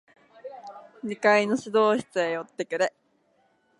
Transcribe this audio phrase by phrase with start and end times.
[1.03, 2.91] 二階の指導室へ寄ってくれ。